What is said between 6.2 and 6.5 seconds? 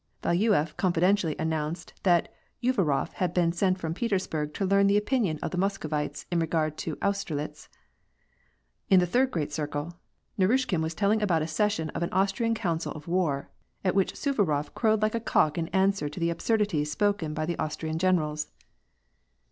in re